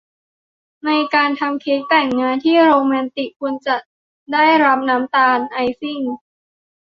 [0.85, 3.81] ในการทำเค้กแต่งงานที่โรแมนติกคุณต้อง
[4.33, 5.99] ได้รับน้ำตาลไอซิ่ง